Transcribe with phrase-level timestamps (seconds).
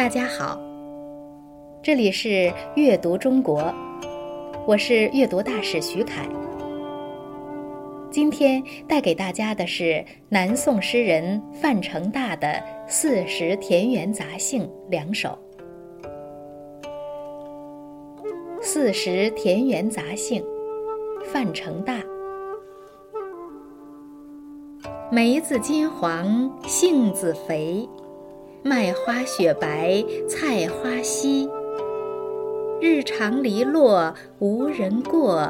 [0.00, 0.58] 大家好，
[1.82, 3.70] 这里是阅读中国，
[4.66, 6.26] 我是阅读大使徐凯。
[8.10, 12.48] 今天带给大家的是南宋诗人范成大的
[12.88, 15.38] 《四时田园杂兴》两首。
[18.62, 20.42] 《四时田园杂兴》，
[21.26, 22.00] 范成大。
[25.12, 27.86] 梅子金黄，杏子肥，
[28.62, 31.48] 麦花雪白，菜花稀。
[32.78, 35.48] 日长篱落无人过，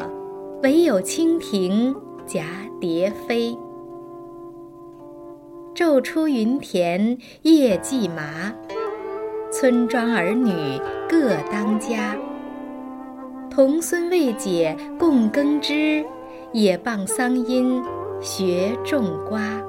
[0.63, 1.93] 惟有蜻蜓
[2.25, 2.45] 蛱
[2.81, 3.59] 蝶飞。
[5.75, 8.55] 昼出耘田夜绩麻，
[9.51, 12.17] 村庄儿女各当家。
[13.51, 16.05] 童孙未解供耕织，
[16.53, 17.83] 也傍桑阴
[18.21, 19.61] 学种瓜。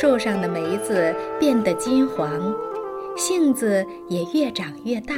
[0.00, 2.54] 树上的梅子变得金黄，
[3.18, 5.14] 杏子也越长越大。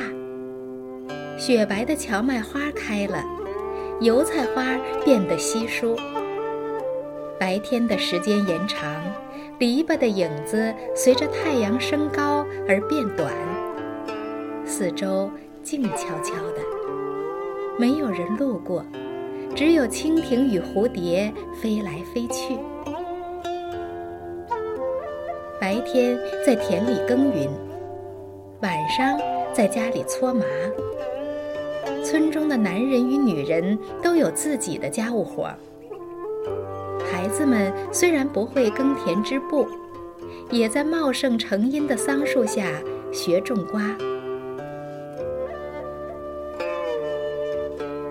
[1.39, 3.25] 雪白的荞麦花开了，
[4.01, 5.97] 油菜花变得稀疏。
[7.39, 9.01] 白天的时间延长，
[9.61, 13.33] 篱笆的影子随着太阳升高而变短。
[14.65, 15.31] 四周
[15.62, 16.59] 静悄悄的，
[17.78, 18.84] 没有人路过，
[19.55, 22.59] 只有蜻蜓与蝴蝶飞来飞去。
[25.84, 27.48] 天在田里耕耘，
[28.61, 29.19] 晚上
[29.52, 30.44] 在家里搓麻。
[32.05, 35.55] 村中的男人与女人都有自己的家务活儿。
[37.10, 39.66] 孩子们虽然不会耕田织布，
[40.50, 42.69] 也在茂盛成荫的桑树下
[43.12, 43.83] 学种瓜。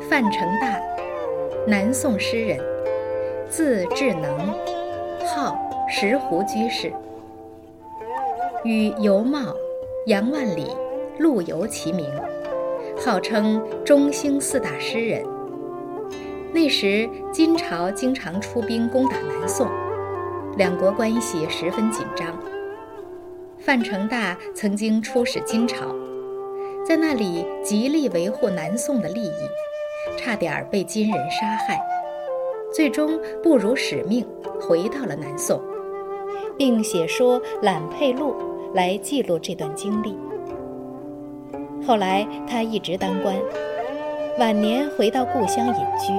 [0.09, 0.79] 范成大，
[1.67, 2.59] 南宋诗人，
[3.49, 4.49] 字智能，
[5.25, 5.57] 号
[5.89, 6.91] 石湖居士，
[8.63, 9.55] 与尤袤、
[10.05, 10.67] 杨万里、
[11.17, 12.05] 陆游齐名，
[12.97, 15.23] 号称中兴四大诗人。
[16.53, 19.67] 那时金朝经常出兵攻打南宋，
[20.57, 22.27] 两国关系十分紧张。
[23.57, 25.87] 范成大曾经出使金朝，
[26.85, 29.33] 在那里极力维护南宋的利益。
[30.17, 31.79] 差点被金人杀害，
[32.73, 34.27] 最终不辱使命，
[34.59, 35.61] 回到了南宋，
[36.57, 38.33] 并写说《揽佩录》
[38.73, 40.17] 来记录这段经历。
[41.85, 43.35] 后来他一直当官，
[44.39, 46.13] 晚年回到故乡隐居，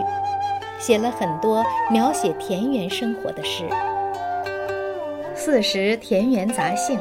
[0.79, 3.65] 写了很多描写田园生活的诗，
[5.35, 6.99] 《四时田园杂兴》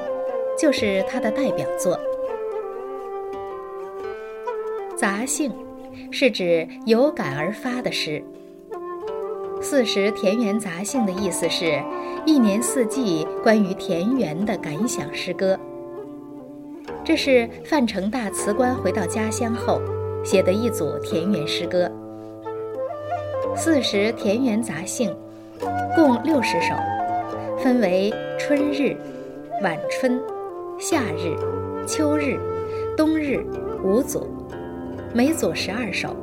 [0.59, 1.97] 就是他的代表作，
[4.95, 5.51] 《杂兴》。
[6.13, 8.22] 是指有感而发的诗。
[9.61, 11.79] 四时田园杂兴的意思是，
[12.25, 15.57] 一年四季关于田园的感想诗歌。
[17.05, 19.79] 这是范成大辞官回到家乡后
[20.25, 21.89] 写的一组田园诗歌。
[23.55, 25.16] 四时田园杂兴，
[25.95, 26.75] 共六十首，
[27.59, 28.97] 分为春日、
[29.61, 30.19] 晚春、
[30.79, 31.35] 夏日、
[31.88, 32.39] 秋日、
[32.97, 33.45] 冬日
[33.83, 34.28] 五组。
[35.13, 36.16] 每组十二首。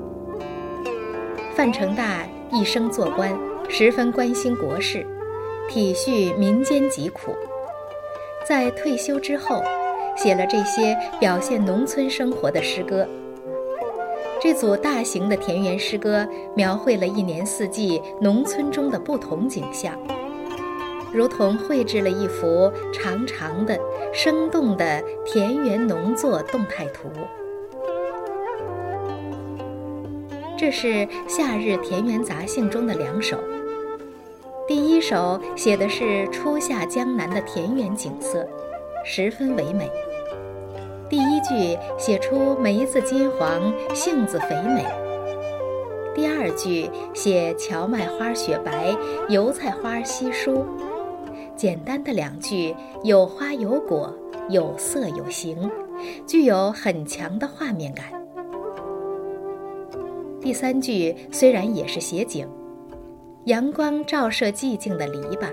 [1.55, 3.37] 范成大一生做官，
[3.69, 5.07] 十分关心国事，
[5.69, 7.35] 体恤民间疾苦。
[8.47, 9.63] 在退休之后，
[10.17, 13.07] 写了这些表现农村生活的诗歌。
[14.41, 19.95] 这组大型的田园诗歌，描绘了一年四季农村中的不同景象，
[21.13, 23.79] 如同绘制了一幅长长的、
[24.13, 27.11] 生动的田园农作动态图。
[30.59, 30.89] 这是
[31.29, 33.39] 《夏日田园杂兴》中的两首。
[34.67, 38.45] 第一首写的是初夏江南的田园景色，
[39.05, 39.89] 十分唯美。
[41.09, 44.85] 第一句写出梅子金黄，杏子肥美。
[46.13, 48.97] 第二句写荞麦花雪白，
[49.29, 50.67] 油菜花稀疏。
[51.55, 52.75] 简单的两句，
[53.05, 54.13] 有花有果，
[54.49, 55.71] 有色有形，
[56.27, 58.18] 具有很强的画面感。
[60.41, 62.47] 第三句虽然也是写景，
[63.45, 65.49] 阳光照射寂静的篱笆，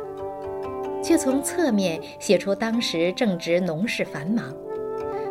[1.04, 4.54] 却从侧面写出当时正值农事繁忙，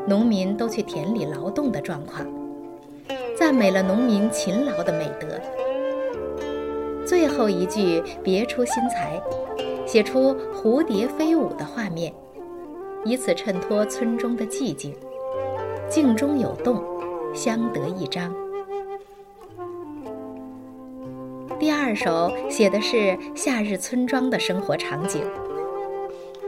[0.08, 2.26] 农民都去田里劳动的状况，
[3.38, 5.40] 赞美了农民勤劳的美德。
[7.06, 9.22] 最后一句别出心裁，
[9.86, 12.12] 写出蝴蝶飞舞的画面，
[13.04, 14.92] 以此衬托村中的寂静，
[15.88, 16.82] 静中有动，
[17.32, 18.34] 相得益彰。
[21.58, 25.22] 第二首写的是夏日村庄的生活场景，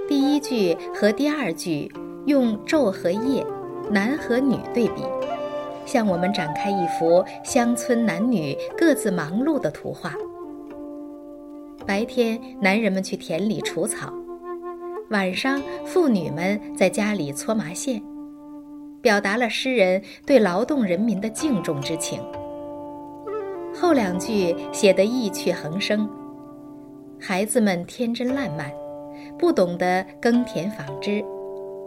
[0.08, 1.90] 第一句和第二句
[2.26, 3.46] 用昼和夜、
[3.88, 5.02] 男和女对比，
[5.84, 10.12] 向我们展开一幅乡村男女各自忙碌的图画。
[11.86, 14.08] 白天，男人们去田里除草；
[15.10, 18.02] 晚上，妇女们在家里搓麻线，
[19.00, 22.20] 表达了诗人对劳动人民的敬重之情。
[23.78, 26.08] 后两句写得意趣横生，
[27.20, 28.72] 孩子们天真烂漫。
[29.38, 31.22] 不懂得耕田纺织，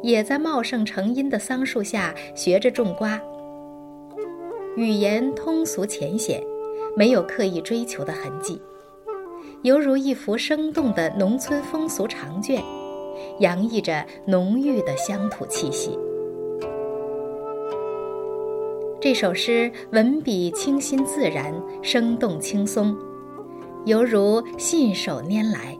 [0.03, 3.19] 也在茂盛成荫的桑树下学着种瓜。
[4.75, 6.41] 语言通俗浅显，
[6.95, 8.61] 没有刻意追求的痕迹，
[9.63, 12.63] 犹如一幅生动的农村风俗长卷，
[13.39, 15.97] 洋溢着浓郁的乡土气息。
[19.01, 22.93] 这首诗文笔清新自然，生动轻松，
[23.85, 25.77] 犹如信手拈来。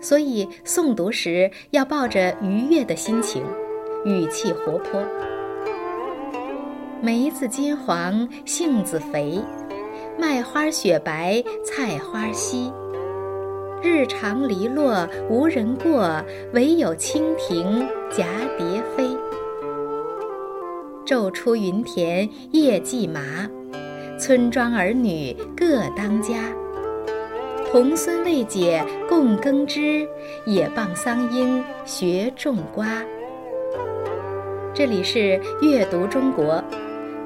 [0.00, 3.44] 所以诵读时要抱着愉悦的心情，
[4.06, 5.04] 语气活泼。
[7.02, 9.38] 梅子金黄，杏子肥，
[10.18, 12.72] 麦花雪白，菜花稀。
[13.82, 16.24] 日长篱落无人过，
[16.54, 18.24] 惟有蜻蜓蛱
[18.56, 19.14] 蝶飞。
[21.04, 23.48] 昼出耘田夜绩麻，
[24.18, 26.34] 村庄儿女各当家。
[27.70, 30.06] 童孙未解供耕织，
[30.44, 33.02] 也傍桑阴学种瓜。
[34.74, 36.62] 这里是阅读中国，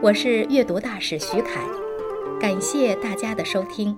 [0.01, 1.61] 我是阅读大使徐凯，
[2.41, 3.97] 感谢大家的收听。